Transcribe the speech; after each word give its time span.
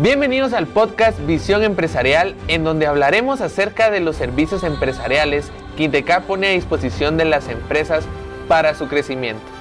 Bienvenidos 0.00 0.52
al 0.52 0.68
podcast 0.68 1.18
Visión 1.26 1.64
Empresarial, 1.64 2.36
en 2.46 2.62
donde 2.62 2.86
hablaremos 2.86 3.40
acerca 3.40 3.90
de 3.90 3.98
los 3.98 4.14
servicios 4.14 4.62
empresariales 4.62 5.50
que 5.76 5.82
Inteca 5.82 6.20
pone 6.20 6.46
a 6.46 6.52
disposición 6.52 7.16
de 7.16 7.24
las 7.24 7.48
empresas 7.48 8.04
para 8.46 8.76
su 8.76 8.86
crecimiento. 8.86 9.57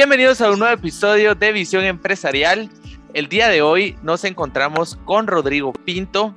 Bienvenidos 0.00 0.40
a 0.40 0.50
un 0.50 0.60
nuevo 0.60 0.72
episodio 0.72 1.34
de 1.34 1.52
Visión 1.52 1.84
Empresarial. 1.84 2.70
El 3.12 3.28
día 3.28 3.50
de 3.50 3.60
hoy 3.60 3.98
nos 4.02 4.24
encontramos 4.24 4.98
con 5.04 5.26
Rodrigo 5.26 5.74
Pinto, 5.74 6.34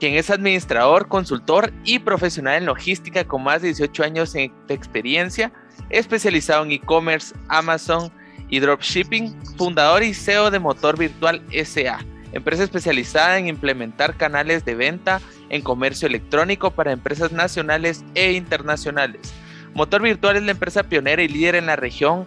quien 0.00 0.14
es 0.14 0.30
administrador, 0.30 1.08
consultor 1.08 1.74
y 1.84 1.98
profesional 1.98 2.56
en 2.56 2.64
logística 2.64 3.24
con 3.24 3.44
más 3.44 3.60
de 3.60 3.68
18 3.68 4.02
años 4.02 4.32
de 4.32 4.50
experiencia, 4.70 5.52
especializado 5.90 6.64
en 6.64 6.72
e-commerce, 6.72 7.34
Amazon 7.48 8.10
y 8.48 8.60
dropshipping, 8.60 9.36
fundador 9.58 10.02
y 10.02 10.14
CEO 10.14 10.50
de 10.50 10.58
Motor 10.58 10.96
Virtual 10.96 11.42
SA, 11.66 11.98
empresa 12.32 12.64
especializada 12.64 13.38
en 13.38 13.46
implementar 13.46 14.16
canales 14.16 14.64
de 14.64 14.74
venta 14.74 15.20
en 15.50 15.60
comercio 15.60 16.08
electrónico 16.08 16.70
para 16.70 16.92
empresas 16.92 17.30
nacionales 17.30 18.06
e 18.14 18.32
internacionales 18.32 19.34
Motor 19.74 20.02
Virtual 20.02 20.36
es 20.36 20.42
la 20.42 20.50
empresa 20.50 20.82
pionera 20.82 21.22
y 21.22 21.28
líder 21.28 21.54
en 21.54 21.66
la 21.66 21.76
región 21.76 22.26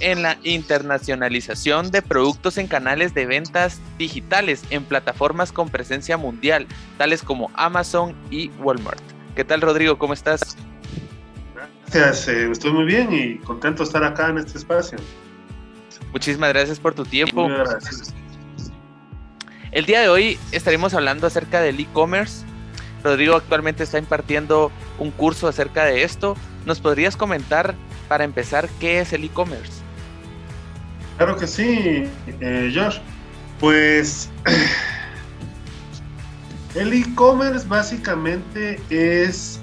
en 0.00 0.22
la 0.22 0.36
internacionalización 0.42 1.90
de 1.90 2.02
productos 2.02 2.58
en 2.58 2.66
canales 2.66 3.14
de 3.14 3.24
ventas 3.24 3.80
digitales 3.96 4.62
en 4.68 4.84
plataformas 4.84 5.50
con 5.50 5.70
presencia 5.70 6.18
mundial, 6.18 6.66
tales 6.98 7.22
como 7.22 7.50
Amazon 7.54 8.14
y 8.30 8.50
Walmart. 8.58 9.00
¿Qué 9.34 9.44
tal, 9.44 9.62
Rodrigo? 9.62 9.96
¿Cómo 9.98 10.12
estás? 10.12 10.56
Gracias, 11.86 12.28
eh, 12.28 12.50
estoy 12.50 12.72
muy 12.72 12.84
bien 12.84 13.12
y 13.12 13.38
contento 13.38 13.82
de 13.82 13.86
estar 13.86 14.04
acá 14.04 14.28
en 14.28 14.38
este 14.38 14.58
espacio. 14.58 14.98
Muchísimas 16.12 16.50
gracias 16.50 16.78
por 16.78 16.94
tu 16.94 17.04
tiempo. 17.04 17.48
Muy 17.48 17.56
gracias. 17.56 18.14
El 19.72 19.86
día 19.86 20.00
de 20.00 20.08
hoy 20.08 20.38
estaremos 20.52 20.92
hablando 20.94 21.26
acerca 21.26 21.60
del 21.60 21.80
e-commerce. 21.80 22.44
Rodrigo 23.02 23.36
actualmente 23.36 23.82
está 23.82 23.98
impartiendo 23.98 24.70
un 24.98 25.10
curso 25.10 25.48
acerca 25.48 25.84
de 25.84 26.04
esto. 26.04 26.36
¿Nos 26.66 26.80
podrías 26.80 27.16
comentar 27.16 27.74
para 28.08 28.24
empezar 28.24 28.68
qué 28.80 29.00
es 29.00 29.12
el 29.12 29.24
e-commerce? 29.24 29.82
Claro 31.16 31.36
que 31.36 31.46
sí, 31.46 32.08
eh, 32.40 32.72
Josh. 32.74 32.98
Pues 33.60 34.30
el 36.74 36.92
e-commerce 36.92 37.66
básicamente 37.68 38.80
es 38.90 39.60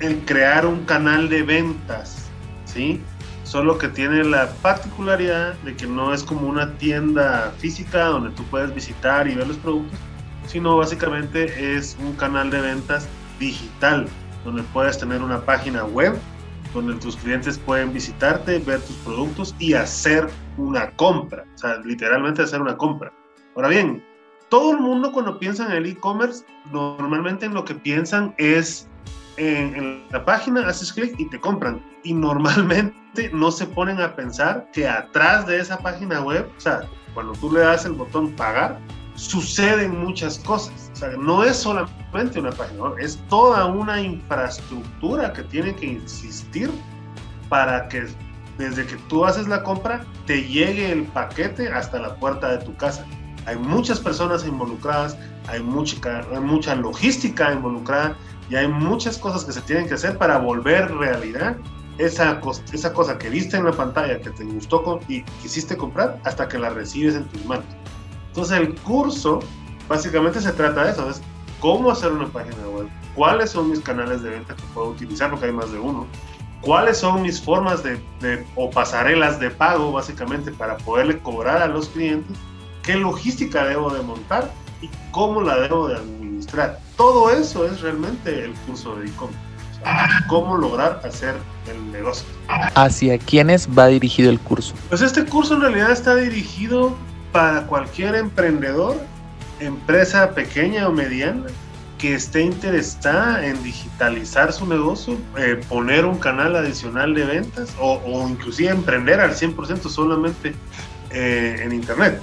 el 0.00 0.18
crear 0.24 0.64
un 0.64 0.84
canal 0.84 1.28
de 1.28 1.42
ventas, 1.42 2.28
¿sí? 2.64 3.00
Solo 3.44 3.78
que 3.78 3.88
tiene 3.88 4.24
la 4.24 4.50
particularidad 4.62 5.54
de 5.64 5.74
que 5.74 5.86
no 5.86 6.14
es 6.14 6.22
como 6.22 6.46
una 6.46 6.72
tienda 6.78 7.52
física 7.58 8.04
donde 8.04 8.30
tú 8.30 8.44
puedes 8.44 8.74
visitar 8.74 9.28
y 9.28 9.34
ver 9.34 9.48
los 9.48 9.56
productos, 9.58 9.98
sino 10.46 10.76
básicamente 10.76 11.76
es 11.76 11.96
un 12.00 12.14
canal 12.14 12.50
de 12.50 12.60
ventas 12.60 13.06
digital, 13.38 14.06
donde 14.44 14.62
puedes 14.64 14.98
tener 14.98 15.22
una 15.22 15.40
página 15.40 15.84
web 15.84 16.18
donde 16.74 16.94
tus 16.96 17.16
clientes 17.16 17.58
pueden 17.58 17.92
visitarte, 17.92 18.58
ver 18.60 18.80
tus 18.80 18.96
productos 18.96 19.54
y 19.58 19.74
hacer 19.74 20.28
una 20.56 20.90
compra, 20.92 21.44
o 21.54 21.58
sea, 21.58 21.78
literalmente 21.78 22.42
hacer 22.42 22.60
una 22.60 22.76
compra. 22.76 23.12
Ahora 23.56 23.68
bien, 23.68 24.04
todo 24.48 24.72
el 24.72 24.80
mundo 24.80 25.12
cuando 25.12 25.38
piensa 25.38 25.66
en 25.66 25.72
el 25.72 25.86
e-commerce, 25.86 26.44
normalmente 26.72 27.46
en 27.46 27.54
lo 27.54 27.64
que 27.64 27.74
piensan 27.74 28.34
es 28.38 28.88
en, 29.36 30.04
la 30.10 30.24
página, 30.24 30.66
haces 30.66 30.92
clic 30.92 31.14
y 31.18 31.28
te 31.28 31.40
compran. 31.40 31.82
Y 32.04 32.12
normalmente 32.14 33.30
no 33.32 33.50
se 33.50 33.66
ponen 33.66 34.00
a 34.00 34.14
pensar 34.14 34.68
que 34.72 34.88
atrás 34.88 35.46
de 35.46 35.58
esa 35.58 35.78
página 35.78 36.20
web, 36.20 36.50
o 36.56 36.60
sea, 36.60 36.82
cuando 37.14 37.32
tú 37.32 37.52
le 37.52 37.60
das 37.60 37.84
el 37.84 37.92
botón 37.92 38.32
pagar, 38.32 38.78
suceden 39.14 39.98
muchas 40.04 40.38
cosas. 40.38 40.89
No 41.18 41.44
es 41.44 41.56
solamente 41.56 42.40
una 42.40 42.50
página 42.50 42.82
es 43.00 43.18
toda 43.28 43.66
una 43.66 44.00
infraestructura 44.00 45.32
que 45.32 45.42
tiene 45.44 45.74
que 45.74 45.92
existir 45.92 46.70
para 47.48 47.88
que 47.88 48.06
desde 48.58 48.86
que 48.86 48.96
tú 49.08 49.24
haces 49.24 49.48
la 49.48 49.62
compra 49.62 50.04
te 50.26 50.42
llegue 50.42 50.92
el 50.92 51.04
paquete 51.04 51.68
hasta 51.68 51.98
la 51.98 52.14
puerta 52.16 52.50
de 52.50 52.58
tu 52.64 52.76
casa. 52.76 53.06
Hay 53.46 53.56
muchas 53.56 53.98
personas 53.98 54.46
involucradas, 54.46 55.16
hay 55.48 55.62
mucha, 55.62 55.96
hay 56.18 56.40
mucha 56.40 56.74
logística 56.74 57.52
involucrada 57.52 58.16
y 58.50 58.56
hay 58.56 58.68
muchas 58.68 59.16
cosas 59.16 59.44
que 59.44 59.52
se 59.52 59.62
tienen 59.62 59.88
que 59.88 59.94
hacer 59.94 60.18
para 60.18 60.38
volver 60.38 60.92
realidad 60.94 61.56
esa, 61.98 62.40
esa 62.72 62.92
cosa 62.92 63.18
que 63.18 63.30
viste 63.30 63.56
en 63.56 63.64
la 63.64 63.72
pantalla 63.72 64.20
que 64.20 64.30
te 64.30 64.44
gustó 64.44 65.00
y 65.08 65.22
quisiste 65.42 65.76
comprar 65.76 66.20
hasta 66.24 66.48
que 66.48 66.58
la 66.58 66.70
recibes 66.70 67.14
en 67.14 67.24
tus 67.28 67.44
manos. 67.46 67.64
Entonces 68.28 68.58
el 68.58 68.74
curso 68.80 69.40
básicamente 69.90 70.40
se 70.40 70.52
trata 70.52 70.84
de 70.84 70.92
eso, 70.92 71.10
es 71.10 71.20
cómo 71.58 71.90
hacer 71.90 72.12
una 72.12 72.28
página 72.28 72.64
web, 72.68 72.88
cuáles 73.16 73.50
son 73.50 73.70
mis 73.70 73.80
canales 73.80 74.22
de 74.22 74.30
venta 74.30 74.54
que 74.54 74.62
puedo 74.72 74.90
utilizar, 74.90 75.30
porque 75.30 75.46
hay 75.46 75.52
más 75.52 75.72
de 75.72 75.80
uno, 75.80 76.06
cuáles 76.60 76.98
son 76.98 77.22
mis 77.22 77.42
formas 77.42 77.82
de, 77.82 78.00
o 78.54 78.70
pasarelas 78.70 79.40
de 79.40 79.50
pago 79.50 79.90
básicamente 79.90 80.52
para 80.52 80.76
poderle 80.78 81.18
cobrar 81.18 81.60
a 81.60 81.66
los 81.66 81.88
clientes, 81.88 82.38
qué 82.84 82.94
logística 82.94 83.64
debo 83.64 83.90
de 83.90 84.00
montar 84.02 84.52
y 84.80 84.88
cómo 85.10 85.42
la 85.42 85.58
debo 85.58 85.88
de 85.88 85.96
administrar. 85.96 86.78
Todo 86.96 87.30
eso 87.30 87.66
es 87.66 87.80
realmente 87.80 88.44
el 88.44 88.52
curso 88.66 88.94
de 88.94 89.08
e-commerce. 89.08 89.40
cómo 90.28 90.56
lograr 90.56 91.00
hacer 91.04 91.34
el 91.68 91.90
negocio. 91.90 92.26
¿Hacia 92.76 93.18
quiénes 93.18 93.68
va 93.68 93.88
dirigido 93.88 94.30
el 94.30 94.38
curso? 94.38 94.72
Pues 94.88 95.02
este 95.02 95.24
curso 95.24 95.54
en 95.54 95.62
realidad 95.62 95.90
está 95.90 96.14
dirigido 96.14 96.94
para 97.32 97.66
cualquier 97.66 98.14
emprendedor, 98.14 98.96
empresa 99.60 100.34
pequeña 100.34 100.88
o 100.88 100.92
mediana 100.92 101.46
que 101.98 102.14
esté 102.14 102.40
interesada 102.42 103.44
en 103.46 103.62
digitalizar 103.62 104.52
su 104.54 104.66
negocio, 104.66 105.18
eh, 105.36 105.60
poner 105.68 106.06
un 106.06 106.18
canal 106.18 106.56
adicional 106.56 107.12
de 107.12 107.24
ventas 107.24 107.74
o, 107.78 108.26
inclusive 108.28 108.70
emprender 108.70 109.20
al 109.20 109.32
100% 109.32 109.88
solamente 109.88 110.54
eh, 111.10 111.60
en 111.62 111.72
Internet. 111.72 112.18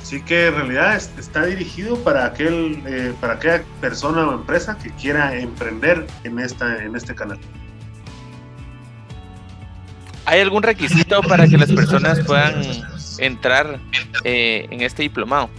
Así 0.00 0.22
que 0.22 0.46
en 0.46 0.54
realidad 0.54 0.94
está 1.18 1.46
dirigido 1.46 1.96
para, 2.04 2.26
aquel, 2.26 2.80
eh, 2.86 3.12
para 3.20 3.34
aquella 3.34 3.64
persona 3.80 4.28
o 4.28 4.34
empresa 4.34 4.78
que 4.78 4.90
quiera 4.90 5.36
emprender 5.36 6.06
en, 6.22 6.38
esta, 6.38 6.84
en 6.84 6.94
este 6.94 7.14
canal. 7.14 7.40
¿Hay 10.26 10.40
algún 10.40 10.62
requisito 10.62 11.22
para 11.22 11.48
que 11.48 11.58
las 11.58 11.72
personas 11.72 12.20
puedan 12.20 12.62
entrar 13.18 13.80
en 14.24 14.80
este 14.80 15.02
diplomado. 15.02 15.50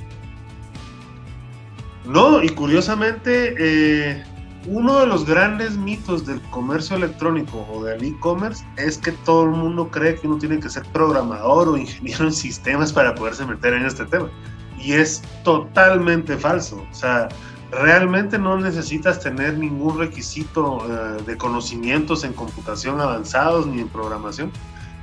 No, 2.05 2.43
y 2.43 2.49
curiosamente, 2.49 3.55
eh, 3.57 4.23
uno 4.65 4.99
de 4.99 5.07
los 5.07 5.25
grandes 5.25 5.77
mitos 5.77 6.25
del 6.25 6.41
comercio 6.43 6.95
electrónico 6.95 7.67
o 7.71 7.83
del 7.83 8.03
e-commerce 8.03 8.65
es 8.77 8.97
que 8.97 9.11
todo 9.11 9.43
el 9.43 9.51
mundo 9.51 9.89
cree 9.89 10.15
que 10.15 10.27
uno 10.27 10.37
tiene 10.37 10.59
que 10.59 10.69
ser 10.69 10.83
programador 10.93 11.69
o 11.69 11.77
ingeniero 11.77 12.25
en 12.25 12.33
sistemas 12.33 12.93
para 12.93 13.15
poderse 13.15 13.45
meter 13.45 13.73
en 13.73 13.85
este 13.85 14.05
tema. 14.05 14.29
Y 14.77 14.93
es 14.93 15.21
totalmente 15.43 16.37
falso. 16.37 16.85
O 16.89 16.93
sea, 16.93 17.29
realmente 17.71 18.37
no 18.37 18.57
necesitas 18.57 19.19
tener 19.19 19.57
ningún 19.57 19.97
requisito 19.97 20.85
eh, 20.89 21.23
de 21.25 21.37
conocimientos 21.37 22.23
en 22.23 22.33
computación 22.33 23.01
avanzados 23.01 23.67
ni 23.67 23.81
en 23.81 23.89
programación. 23.89 24.51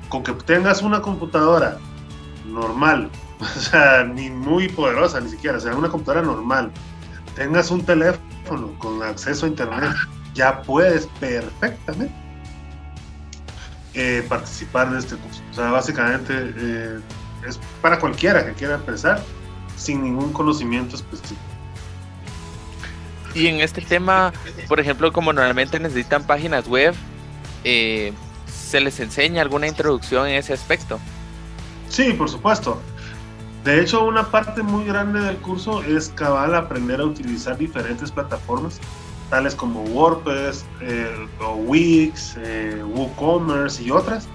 Con 0.08 0.22
que 0.22 0.32
tengas 0.32 0.82
una 0.82 1.00
computadora 1.00 1.78
normal, 2.46 3.10
o 3.40 3.60
sea, 3.60 4.04
ni 4.04 4.30
muy 4.30 4.68
poderosa 4.68 5.20
ni 5.20 5.28
siquiera, 5.28 5.58
o 5.58 5.60
sea, 5.60 5.74
una 5.74 5.88
computadora 5.88 6.24
normal, 6.26 6.72
tengas 7.34 7.70
un 7.70 7.84
teléfono 7.84 8.72
con 8.78 9.02
acceso 9.02 9.46
a 9.46 9.48
internet, 9.48 9.94
ya 10.34 10.62
puedes 10.62 11.06
perfectamente 11.18 12.14
eh, 13.94 14.24
participar 14.28 14.90
de 14.90 14.98
este 14.98 15.16
curso. 15.16 15.42
O 15.50 15.54
sea, 15.54 15.70
básicamente 15.70 16.32
eh, 16.34 17.00
es 17.46 17.58
para 17.82 17.98
cualquiera 17.98 18.44
que 18.44 18.52
quiera 18.52 18.74
empezar 18.76 19.22
sin 19.76 20.04
ningún 20.04 20.32
conocimiento 20.32 20.96
específico. 20.96 21.40
Y 23.34 23.46
en 23.46 23.60
este 23.60 23.80
tema, 23.80 24.32
por 24.68 24.80
ejemplo, 24.80 25.12
como 25.12 25.32
normalmente 25.32 25.78
necesitan 25.78 26.24
páginas 26.24 26.66
web, 26.66 26.94
eh, 27.64 28.12
¿se 28.46 28.80
les 28.80 28.98
enseña 29.00 29.42
alguna 29.42 29.68
introducción 29.68 30.26
en 30.26 30.34
ese 30.34 30.52
aspecto? 30.52 30.98
Sí, 31.88 32.12
por 32.12 32.28
supuesto. 32.28 32.80
De 33.64 33.80
hecho, 33.80 34.04
una 34.04 34.24
parte 34.30 34.62
muy 34.62 34.86
grande 34.86 35.20
del 35.20 35.36
curso 35.36 35.82
es 35.82 36.08
cabal 36.10 36.54
aprender 36.54 37.00
a 37.00 37.04
utilizar 37.04 37.58
diferentes 37.58 38.10
plataformas, 38.10 38.80
tales 39.28 39.54
como 39.54 39.82
WordPress, 39.82 40.64
eh, 40.80 41.28
o 41.40 41.54
Wix, 41.56 42.36
eh, 42.38 42.82
WooCommerce 42.82 43.82
y 43.82 43.90
otras, 43.90 44.28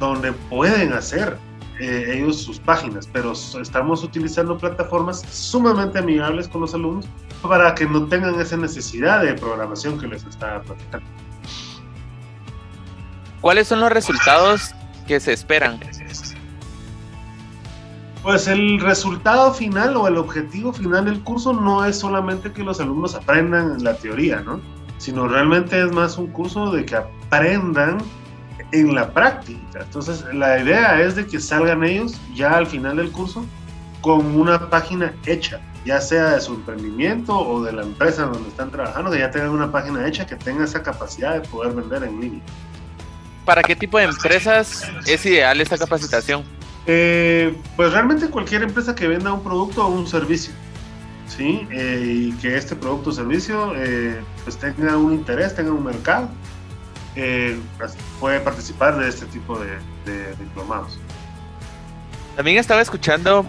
donde 0.00 0.32
pueden 0.32 0.94
hacer 0.94 1.36
eh, 1.80 2.14
ellos 2.14 2.40
sus 2.40 2.58
páginas, 2.58 3.08
pero 3.12 3.32
estamos 3.32 4.02
utilizando 4.02 4.56
plataformas 4.56 5.20
sumamente 5.30 5.98
amigables 5.98 6.48
con 6.48 6.62
los 6.62 6.74
alumnos 6.74 7.06
para 7.42 7.74
que 7.74 7.86
no 7.86 8.06
tengan 8.06 8.40
esa 8.40 8.56
necesidad 8.56 9.22
de 9.22 9.34
programación 9.34 9.98
que 9.98 10.06
les 10.06 10.24
está 10.24 10.62
platicando. 10.62 11.06
¿Cuáles 13.40 13.68
son 13.68 13.80
los 13.80 13.90
resultados 13.90 14.74
que 15.06 15.18
se 15.18 15.32
esperan? 15.32 15.80
Pues 18.22 18.46
el 18.46 18.80
resultado 18.80 19.52
final 19.52 19.96
o 19.96 20.06
el 20.06 20.16
objetivo 20.16 20.72
final 20.72 21.06
del 21.06 21.20
curso 21.22 21.52
no 21.52 21.84
es 21.84 21.98
solamente 21.98 22.52
que 22.52 22.62
los 22.62 22.78
alumnos 22.78 23.16
aprendan 23.16 23.82
la 23.82 23.96
teoría, 23.96 24.40
¿no? 24.40 24.60
Sino 24.98 25.26
realmente 25.26 25.82
es 25.82 25.90
más 25.90 26.16
un 26.18 26.28
curso 26.28 26.70
de 26.70 26.84
que 26.84 26.94
aprendan 26.94 27.98
en 28.70 28.94
la 28.94 29.12
práctica. 29.12 29.80
Entonces, 29.80 30.24
la 30.32 30.60
idea 30.60 31.00
es 31.00 31.16
de 31.16 31.26
que 31.26 31.40
salgan 31.40 31.82
ellos 31.82 32.20
ya 32.32 32.52
al 32.52 32.66
final 32.68 32.96
del 32.96 33.10
curso 33.10 33.44
con 34.00 34.24
una 34.38 34.70
página 34.70 35.12
hecha, 35.26 35.60
ya 35.84 36.00
sea 36.00 36.30
de 36.30 36.40
su 36.40 36.54
emprendimiento 36.54 37.36
o 37.36 37.64
de 37.64 37.72
la 37.72 37.82
empresa 37.82 38.26
donde 38.26 38.48
están 38.48 38.70
trabajando, 38.70 39.10
que 39.10 39.18
ya 39.18 39.32
tengan 39.32 39.50
una 39.50 39.72
página 39.72 40.06
hecha 40.06 40.26
que 40.26 40.36
tenga 40.36 40.64
esa 40.64 40.80
capacidad 40.80 41.34
de 41.34 41.40
poder 41.48 41.72
vender 41.72 42.04
en 42.04 42.20
línea. 42.20 42.42
¿Para 43.44 43.64
qué 43.64 43.74
tipo 43.74 43.98
de 43.98 44.04
empresas 44.04 44.88
es 45.06 45.26
ideal 45.26 45.60
esta 45.60 45.76
capacitación? 45.76 46.61
Eh, 46.86 47.56
pues 47.76 47.92
realmente 47.92 48.28
cualquier 48.28 48.62
empresa 48.62 48.94
que 48.94 49.06
venda 49.06 49.32
un 49.32 49.42
producto 49.42 49.86
o 49.86 49.88
un 49.88 50.06
servicio, 50.06 50.52
¿sí? 51.28 51.66
Eh, 51.70 52.02
y 52.04 52.32
que 52.40 52.56
este 52.56 52.74
producto 52.74 53.10
o 53.10 53.12
servicio 53.12 53.72
eh, 53.76 54.20
pues 54.44 54.56
tenga 54.56 54.96
un 54.96 55.12
interés, 55.12 55.54
tenga 55.54 55.70
un 55.70 55.84
mercado, 55.84 56.28
pues 57.14 57.94
puede 58.18 58.40
participar 58.40 58.98
de 58.98 59.08
este 59.08 59.26
tipo 59.26 59.58
de, 59.58 59.70
de 60.10 60.34
diplomados. 60.36 60.98
También 62.34 62.58
estaba 62.58 62.80
escuchando 62.80 63.46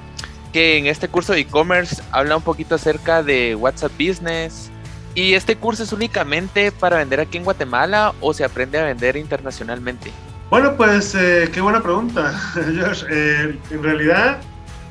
que 0.51 0.77
en 0.77 0.85
este 0.85 1.07
curso 1.07 1.33
de 1.33 1.39
e-commerce 1.39 2.03
habla 2.11 2.37
un 2.37 2.43
poquito 2.43 2.75
acerca 2.75 3.23
de 3.23 3.55
WhatsApp 3.55 3.93
Business. 3.93 4.69
¿Y 5.15 5.33
este 5.33 5.55
curso 5.55 5.83
es 5.83 5.93
únicamente 5.93 6.71
para 6.71 6.97
vender 6.97 7.19
aquí 7.19 7.37
en 7.37 7.43
Guatemala 7.43 8.13
o 8.19 8.33
se 8.33 8.43
aprende 8.43 8.79
a 8.79 8.83
vender 8.83 9.15
internacionalmente? 9.15 10.11
Bueno, 10.53 10.77
pues 10.77 11.15
eh, 11.15 11.49
qué 11.51 11.61
buena 11.61 11.81
pregunta, 11.81 12.31
Josh. 12.53 13.05
Eh, 13.09 13.59
en 13.71 13.81
realidad, 13.81 14.39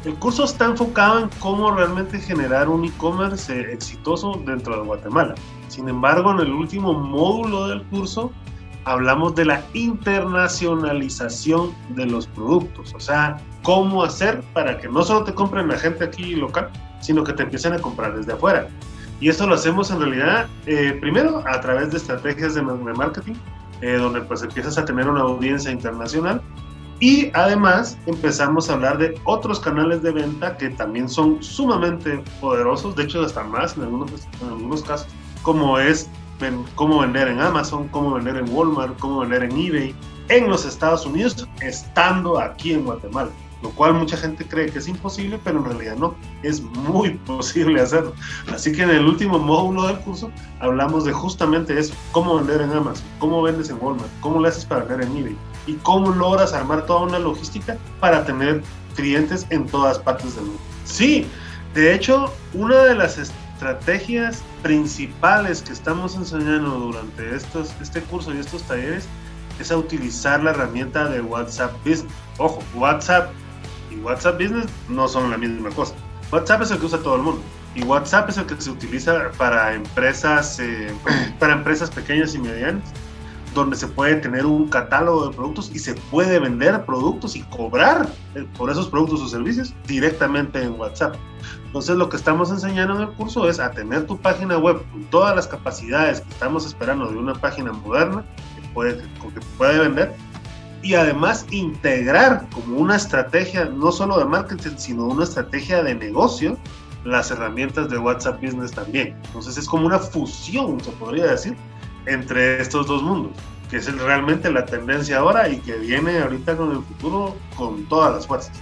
el 0.05 0.17
curso 0.17 0.43
está 0.43 0.65
enfocado 0.65 1.21
en 1.21 1.29
cómo 1.39 1.71
realmente 1.71 2.19
generar 2.19 2.69
un 2.69 2.85
e-commerce 2.85 3.61
eh, 3.61 3.73
exitoso 3.73 4.43
dentro 4.45 4.75
de 4.75 4.83
Guatemala. 4.83 5.37
Sin 5.69 5.89
embargo, 5.89 6.33
en 6.33 6.41
el 6.41 6.53
último 6.53 6.95
módulo 6.95 7.69
del 7.69 7.85
curso 7.85 8.33
hablamos 8.87 9.37
de 9.37 9.45
la 9.45 9.63
internacionalización 9.73 11.73
de 11.91 12.07
los 12.07 12.27
productos, 12.27 12.93
o 12.93 12.99
sea, 12.99 13.41
cómo 13.63 14.03
hacer 14.03 14.43
para 14.55 14.79
que 14.79 14.89
no 14.89 15.05
solo 15.05 15.23
te 15.23 15.33
compren 15.33 15.69
la 15.69 15.79
gente 15.79 16.03
aquí 16.03 16.35
local, 16.35 16.71
sino 17.01 17.23
que 17.23 17.35
te 17.35 17.45
empiecen 17.45 17.75
a 17.75 17.79
comprar 17.79 18.17
desde 18.17 18.33
afuera. 18.33 18.67
Y 19.21 19.29
esto 19.29 19.47
lo 19.47 19.55
hacemos 19.55 19.93
en 19.93 20.01
realidad, 20.01 20.49
primero, 21.01 21.45
a 21.47 21.61
través 21.61 21.93
de 21.93 21.99
estrategias 21.99 22.55
de 22.55 22.63
marketing, 22.63 23.35
eh, 23.83 23.97
donde 23.97 24.23
pues 24.23 24.43
empiezas 24.43 24.79
a 24.79 24.85
tener 24.85 25.09
una 25.09 25.21
audiencia 25.21 25.71
internacional. 25.71 26.41
Y 27.01 27.31
además 27.35 27.99
empezamos 28.07 28.71
a 28.71 28.75
hablar 28.75 28.97
de 28.97 29.21
otros 29.25 29.59
canales 29.59 30.03
de 30.03 30.13
venta 30.13 30.57
que 30.57 30.71
también 30.71 31.09
son 31.09 31.43
sumamente 31.43 32.23
poderosos, 32.41 32.95
de 32.95 33.03
hecho 33.03 33.23
hasta 33.23 33.43
más 33.43 33.77
en 33.77 33.83
algunos, 33.83 34.13
en 34.41 34.49
algunos 34.49 34.83
casos, 34.83 35.09
como 35.43 35.79
es 35.79 36.09
cómo 36.77 37.01
vender 37.01 37.29
en 37.29 37.41
Amazon, 37.41 37.89
cómo 37.89 38.15
vender 38.15 38.37
en 38.37 38.49
Walmart, 38.55 38.99
cómo 38.99 39.21
vender 39.21 39.43
en 39.43 39.53
eBay 39.53 39.95
en 40.29 40.49
los 40.49 40.65
Estados 40.65 41.05
Unidos, 41.05 41.49
estando 41.61 42.39
aquí 42.39 42.73
en 42.73 42.85
Guatemala 42.85 43.31
lo 43.63 43.71
cual 43.71 43.95
mucha 43.95 44.17
gente 44.17 44.47
cree 44.47 44.71
que 44.71 44.79
es 44.79 44.89
imposible, 44.89 45.39
pero 45.43 45.59
en 45.59 45.65
realidad 45.65 45.97
no, 45.97 46.15
es 46.43 46.61
muy 46.63 47.11
posible 47.27 47.81
hacerlo. 47.81 48.13
Así 48.53 48.73
que 48.73 48.83
en 48.83 48.91
el 48.91 49.07
último 49.07 49.39
módulo 49.39 49.87
del 49.87 49.99
curso 50.01 50.31
hablamos 50.61 51.05
de 51.05 51.13
justamente 51.13 51.79
eso, 51.79 51.95
cómo 52.11 52.37
vender 52.37 52.61
en 52.61 52.73
Amazon, 52.73 53.05
cómo 53.19 53.43
vendes 53.43 53.71
en 53.71 53.79
Walmart, 53.81 54.11
cómo 54.21 54.41
le 54.41 54.49
haces 54.49 54.65
para 54.65 54.85
vender 54.85 55.09
en 55.09 55.17
eBay 55.17 55.37
y 55.67 55.75
cómo 55.75 56.11
logras 56.11 56.53
armar 56.53 56.87
toda 56.87 57.03
una 57.03 57.19
logística 57.19 57.77
para 58.01 58.25
tener 58.25 58.63
clientes 58.97 59.47
en 59.51 59.67
todas 59.67 59.99
partes 59.99 60.35
del 60.35 60.45
mundo. 60.45 60.61
Sí, 60.85 61.27
de 61.75 61.95
hecho, 61.95 62.33
una 62.53 62.83
de 62.85 62.95
las 62.95 63.17
estrategias 63.19 64.43
principales 64.63 65.63
que 65.63 65.73
estamos 65.73 66.17
enseñando 66.17 66.71
durante 66.71 67.35
estos, 67.35 67.73
este 67.81 68.03
curso 68.03 68.35
y 68.35 68.39
estos 68.39 68.63
talleres 68.65 69.07
es 69.59 69.71
a 69.71 69.77
utilizar 69.77 70.43
la 70.43 70.51
herramienta 70.51 71.09
de 71.09 71.21
WhatsApp 71.21 71.73
Business. 71.85 72.13
Ojo, 72.39 72.63
WhatsApp 72.75 73.31
y 73.93 74.01
WhatsApp 74.01 74.41
Business 74.41 74.67
no 74.89 75.09
son 75.09 75.31
la 75.31 75.39
misma 75.39 75.71
cosa. 75.71 75.95
WhatsApp 76.31 76.63
es 76.63 76.71
el 76.71 76.79
que 76.79 76.87
usa 76.87 76.99
todo 76.99 77.17
el 77.17 77.23
mundo 77.23 77.43
y 77.75 77.83
WhatsApp 77.85 78.29
es 78.29 78.39
el 78.39 78.47
que 78.47 78.61
se 78.61 78.71
utiliza 78.71 79.31
para 79.39 79.75
empresas, 79.75 80.59
eh, 80.61 80.95
para 81.39 81.55
empresas 81.55 81.91
pequeñas 81.91 82.35
y 82.35 82.39
medianas, 82.39 82.83
donde 83.55 83.77
se 83.77 83.87
puede 83.87 84.17
tener 84.17 84.47
un 84.47 84.69
catálogo 84.69 85.29
de 85.29 85.37
productos 85.37 85.71
y 85.75 85.79
se 85.79 85.95
puede 86.11 86.39
vender 86.39 86.85
productos 86.87 87.37
y 87.37 87.43
cobrar 87.43 88.09
eh, 88.35 88.47
por 88.57 88.71
esos 88.71 88.89
productos 88.89 89.21
o 89.21 89.29
servicios 89.29 89.75
directamente 89.87 90.63
en 90.63 90.79
WhatsApp. 90.79 91.17
Entonces 91.67 91.97
lo 91.97 92.09
que 92.09 92.17
estamos 92.17 92.51
enseñando 92.51 92.95
en 92.97 93.03
el 93.03 93.09
curso 93.11 93.49
es 93.49 93.59
a 93.59 93.71
tener 93.71 94.07
tu 94.07 94.19
página 94.19 94.59
web 94.59 94.83
con 94.91 95.05
todas 95.05 95.35
las 95.35 95.47
capacidades 95.47 96.21
que 96.21 96.31
estamos 96.31 96.67
esperando 96.67 97.11
de 97.11 97.17
una 97.17 97.35
página 97.35 97.73
moderna 97.73 98.25
que 98.57 98.69
puede, 98.69 98.97
que 98.99 99.41
puede 99.57 99.79
vender 99.79 100.15
y 100.83 100.95
además 100.95 101.47
integrar 101.51 102.47
como 102.53 102.79
una 102.79 102.97
estrategia 102.97 103.65
no 103.67 103.93
solo 103.93 104.19
de 104.19 104.25
marketing, 104.25 104.77
sino 104.77 105.07
una 105.07 105.25
estrategia 105.25 105.83
de 105.83 105.95
negocio 105.95 106.59
las 107.05 107.31
herramientas 107.31 107.89
de 107.91 107.99
WhatsApp 107.99 108.41
Business 108.43 108.73
también. 108.73 109.17
Entonces 109.27 109.57
es 109.57 109.67
como 109.67 109.87
una 109.87 109.99
fusión, 109.99 110.81
se 110.81 110.91
podría 110.93 111.27
decir, 111.27 111.57
entre 112.07 112.61
estos 112.61 112.87
dos 112.87 113.03
mundos, 113.03 113.33
que 113.71 113.79
es 113.79 113.93
realmente 113.99 114.51
la 114.51 114.65
tendencia 114.65 115.19
ahora 115.19 115.49
y 115.49 115.59
que 115.59 115.77
viene 115.79 116.19
ahorita 116.19 116.57
con 116.57 116.73
el 116.73 116.83
futuro 116.83 117.37
con 117.57 117.85
todas 117.87 118.15
las 118.15 118.27
fuerzas. 118.27 118.53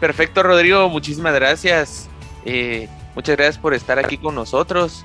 Perfecto, 0.00 0.42
Rodrigo, 0.42 0.88
muchísimas 0.88 1.34
gracias. 1.34 2.08
Eh, 2.44 2.88
muchas 3.14 3.36
gracias 3.36 3.58
por 3.58 3.74
estar 3.74 3.98
aquí 3.98 4.18
con 4.18 4.34
nosotros. 4.34 5.04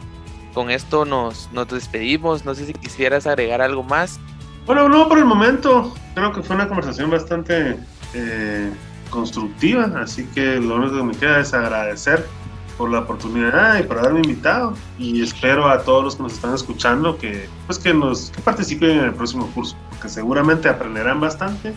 Con 0.54 0.70
esto 0.70 1.06
nos, 1.06 1.52
nos 1.52 1.68
despedimos. 1.68 2.46
No 2.46 2.54
sé 2.54 2.68
si 2.68 2.74
quisieras 2.74 3.26
agregar 3.26 3.62
algo 3.62 3.82
más. 3.82 4.20
Bueno, 4.66 4.88
no 4.88 5.10
por 5.10 5.18
el 5.18 5.26
momento. 5.26 5.94
Creo 6.16 6.32
que 6.32 6.42
fue 6.42 6.56
una 6.56 6.68
conversación 6.68 7.10
bastante 7.10 7.78
eh, 8.14 8.72
constructiva, 9.10 9.92
así 9.98 10.26
que 10.34 10.60
lo 10.60 10.76
único 10.76 10.98
que 10.98 11.04
me 11.04 11.14
queda 11.14 11.40
es 11.40 11.54
agradecer 11.54 12.26
por 12.78 12.90
la 12.90 13.00
oportunidad 13.00 13.80
y 13.80 13.84
por 13.84 14.00
haberme 14.00 14.22
invitado 14.22 14.74
y 14.98 15.22
espero 15.22 15.70
a 15.70 15.84
todos 15.84 16.04
los 16.04 16.16
que 16.16 16.24
nos 16.24 16.34
están 16.34 16.56
escuchando 16.56 17.20
que 17.20 17.48
pues 17.68 17.78
que 17.78 17.94
nos 17.94 18.32
que 18.32 18.42
participen 18.42 18.90
en 18.90 19.04
el 19.06 19.14
próximo 19.14 19.46
curso 19.54 19.76
porque 19.92 20.10
seguramente 20.10 20.70
aprenderán 20.70 21.22
bastante 21.22 21.76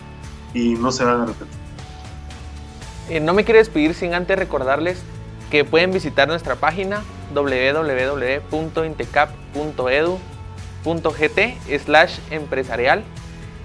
y 0.55 0.73
no 0.73 0.91
se 0.91 1.03
van 1.03 1.21
a 1.21 1.27
repetir. 1.27 1.53
Eh, 3.09 3.19
no 3.19 3.33
me 3.33 3.43
quiero 3.43 3.59
despedir 3.59 3.93
sin 3.93 4.15
antes 4.15 4.39
recordarles 4.39 5.03
que 5.51 5.63
pueden 5.63 5.91
visitar 5.91 6.27
nuestra 6.27 6.55
página 6.55 7.03
www.intecap.edu 7.33 10.19
gt 10.83 11.57
slash 11.83 12.19
empresarial, 12.31 13.03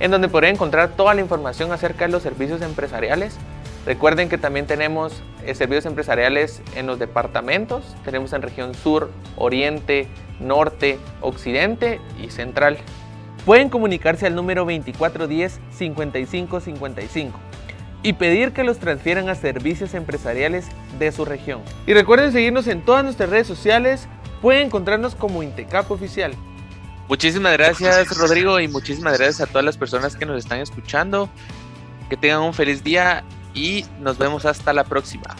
en 0.01 0.11
donde 0.11 0.29
podrán 0.29 0.55
encontrar 0.55 0.97
toda 0.97 1.15
la 1.15 1.21
información 1.21 1.71
acerca 1.73 2.07
de 2.07 2.13
los 2.13 2.23
servicios 2.23 2.63
empresariales. 2.63 3.37
Recuerden 3.87 4.29
que 4.29 4.39
también 4.39 4.67
tenemos 4.67 5.23
eh, 5.45 5.55
servicios 5.55 5.87
empresariales 5.87 6.63
en 6.77 6.87
los 6.87 6.99
departamentos, 6.99 7.97
tenemos 8.05 8.33
en 8.33 8.43
región 8.43 8.75
sur, 8.75 9.11
oriente, 9.37 10.09
norte, 10.41 10.99
occidente 11.21 12.01
y 12.23 12.31
central. 12.31 12.79
Pueden 13.45 13.71
comunicarse 13.71 14.27
al 14.27 14.37
número 14.37 14.65
2410-5555 14.67 17.33
y 18.05 18.15
pedir 18.15 18.53
que 18.53 18.65
los 18.65 18.79
transfieran 18.79 19.29
a 19.29 19.35
servicios 19.35 19.95
empresariales 19.95 20.67
de 20.99 21.13
su 21.13 21.25
región. 21.25 21.61
Y 21.87 21.95
recuerden 21.95 22.33
seguirnos 22.33 22.67
en 22.67 22.85
todas 22.85 23.05
nuestras 23.05 23.31
redes 23.31 23.47
sociales, 23.47 24.09
pueden 24.41 24.67
encontrarnos 24.67 25.15
como 25.15 25.43
Intecap 25.43 25.91
Oficial. 25.91 26.33
Muchísimas 27.13 27.53
gracias, 27.53 28.17
Rodrigo, 28.17 28.59
y 28.59 28.69
muchísimas 28.69 29.19
gracias 29.19 29.43
a 29.43 29.47
todas 29.47 29.67
las 29.67 29.77
personas 29.77 30.17
que 30.17 30.25
nos 30.25 30.39
están 30.39 30.61
escuchando. 30.61 31.29
Que 32.09 32.17
tengan 32.17 32.41
un 32.41 32.55
feliz 32.55 32.83
día 32.83 33.23
y 33.53 33.85
nos 34.01 34.17
vemos 34.17 34.47
hasta 34.47 34.73
la 34.73 34.85
próxima. 34.85 35.37